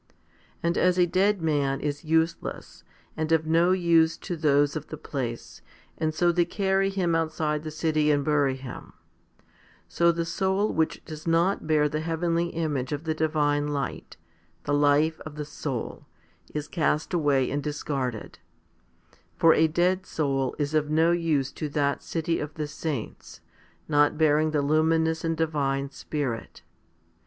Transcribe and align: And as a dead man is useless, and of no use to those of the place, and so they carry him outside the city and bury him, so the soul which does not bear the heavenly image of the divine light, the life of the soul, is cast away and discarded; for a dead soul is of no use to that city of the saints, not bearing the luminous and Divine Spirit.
And 0.63 0.79
as 0.79 0.97
a 0.97 1.05
dead 1.05 1.43
man 1.43 1.79
is 1.79 2.03
useless, 2.03 2.83
and 3.15 3.31
of 3.31 3.45
no 3.45 3.71
use 3.71 4.17
to 4.17 4.35
those 4.35 4.75
of 4.75 4.87
the 4.87 4.97
place, 4.97 5.61
and 5.95 6.11
so 6.11 6.31
they 6.31 6.43
carry 6.43 6.89
him 6.89 7.13
outside 7.13 7.61
the 7.61 7.69
city 7.69 8.09
and 8.09 8.25
bury 8.25 8.55
him, 8.55 8.93
so 9.87 10.11
the 10.11 10.25
soul 10.25 10.73
which 10.73 11.05
does 11.05 11.27
not 11.27 11.67
bear 11.67 11.87
the 11.87 11.99
heavenly 11.99 12.47
image 12.47 12.91
of 12.91 13.03
the 13.03 13.13
divine 13.13 13.67
light, 13.67 14.17
the 14.63 14.73
life 14.73 15.19
of 15.19 15.35
the 15.35 15.45
soul, 15.45 16.07
is 16.51 16.67
cast 16.67 17.13
away 17.13 17.51
and 17.51 17.61
discarded; 17.61 18.39
for 19.37 19.53
a 19.53 19.67
dead 19.67 20.07
soul 20.07 20.55
is 20.57 20.73
of 20.73 20.89
no 20.89 21.11
use 21.11 21.51
to 21.51 21.69
that 21.69 22.01
city 22.01 22.39
of 22.39 22.55
the 22.55 22.67
saints, 22.67 23.39
not 23.87 24.17
bearing 24.17 24.49
the 24.49 24.63
luminous 24.63 25.23
and 25.23 25.37
Divine 25.37 25.91
Spirit. 25.91 26.63